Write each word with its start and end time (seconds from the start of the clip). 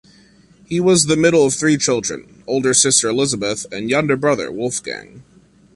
He 0.65 0.79
was 0.79 1.05
the 1.05 1.15
middle 1.15 1.45
of 1.45 1.53
three 1.53 1.77
children, 1.77 2.41
older 2.47 2.73
sister 2.73 3.09
Elisabeth 3.09 3.67
and 3.71 3.87
younger 3.87 4.17
brother 4.17 4.51
Wolfgang. 4.51 5.21